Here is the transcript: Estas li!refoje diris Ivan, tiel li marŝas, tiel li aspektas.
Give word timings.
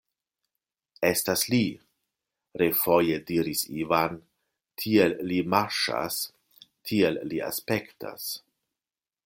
Estas 1.09 1.43
li!refoje 1.53 3.19
diris 3.27 3.61
Ivan, 3.83 4.17
tiel 4.85 5.15
li 5.33 5.37
marŝas, 5.55 6.19
tiel 6.93 7.21
li 7.33 7.45
aspektas. 7.53 8.27